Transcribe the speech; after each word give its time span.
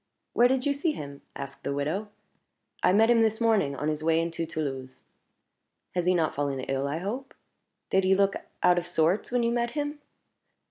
"Where 0.33 0.47
did 0.47 0.65
you 0.65 0.73
see 0.73 0.93
him?" 0.93 1.21
asked 1.35 1.63
the 1.63 1.75
widow. 1.75 2.07
"I 2.81 2.91
met 2.91 3.11
him 3.11 3.21
this 3.21 3.39
morning, 3.39 3.75
on 3.75 3.87
his 3.87 4.03
way 4.03 4.19
into 4.19 4.47
Toulouse." 4.47 5.01
"He 5.93 5.99
has 5.99 6.07
not 6.07 6.33
fallen 6.33 6.59
ill, 6.61 6.87
I 6.87 6.97
hope? 6.97 7.35
Did 7.91 8.03
he 8.03 8.15
look 8.15 8.33
out 8.63 8.79
of 8.79 8.87
sorts 8.87 9.31
when 9.31 9.43
you 9.43 9.51
met 9.51 9.69
him?" 9.77 9.99